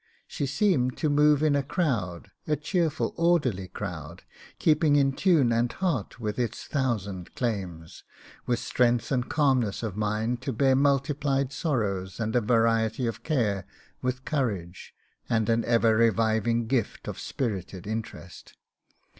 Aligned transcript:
She 0.25 0.47
seemed 0.47 0.97
to 0.97 1.11
move 1.11 1.43
in 1.43 1.55
a 1.55 1.61
crowd, 1.61 2.31
a 2.47 2.55
cheerful, 2.55 3.13
orderly 3.17 3.67
crowd, 3.67 4.23
keeping 4.57 4.95
in 4.95 5.11
tune 5.13 5.51
and 5.51 5.71
heart 5.71 6.19
with 6.19 6.39
its 6.39 6.65
thousand 6.65 7.35
claims; 7.35 8.03
with 8.47 8.57
strength 8.57 9.11
and 9.11 9.29
calmness 9.29 9.83
of 9.83 9.95
mind 9.95 10.41
to 10.41 10.51
bear 10.53 10.75
multiplied 10.75 11.53
sorrows 11.53 12.19
and 12.19 12.35
a 12.35 12.41
variety 12.41 13.05
of 13.05 13.21
care 13.21 13.67
with 14.01 14.25
courage, 14.25 14.95
and 15.29 15.49
an 15.49 15.63
ever 15.65 15.95
reviving 15.95 16.65
gift 16.65 17.07
of 17.07 17.19
spirited 17.19 17.85
interest. 17.85 18.57